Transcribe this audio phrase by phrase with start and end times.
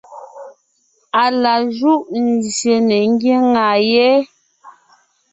[1.21, 4.09] Á la júʼ nzsyè ne ńgyáŋa yé,